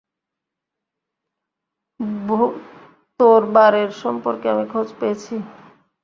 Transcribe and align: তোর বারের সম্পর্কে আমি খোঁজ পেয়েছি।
তোর 3.19 3.41
বারের 3.55 3.89
সম্পর্কে 4.03 4.45
আমি 4.49 4.65
খোঁজ 4.71 4.87
পেয়েছি। 4.99 5.35